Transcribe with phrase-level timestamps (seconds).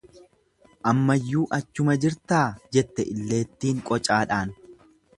[0.91, 2.41] Ammayyuu achuma jirtaa
[2.79, 4.61] jette illeettiin qocaadhaan.